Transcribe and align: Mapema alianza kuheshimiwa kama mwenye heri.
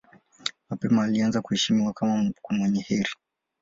Mapema 0.69 1.03
alianza 1.03 1.41
kuheshimiwa 1.41 1.93
kama 1.93 2.31
mwenye 2.51 2.81
heri. 2.81 3.09